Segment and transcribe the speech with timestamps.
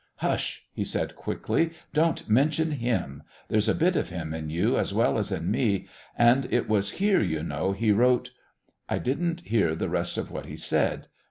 [0.15, 1.73] "Hush!" he said quickly.
[1.93, 3.21] "Don't mention him.
[3.49, 5.85] There's a bit of him in you as well as in me,
[6.17, 8.31] and it was here, you know, he wrote"
[8.89, 11.05] I didn't hear the rest of what he said.